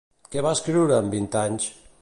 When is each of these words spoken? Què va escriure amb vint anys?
Què 0.35 0.43
va 0.45 0.53
escriure 0.57 0.97
amb 0.97 1.15
vint 1.19 1.33
anys? 1.47 1.73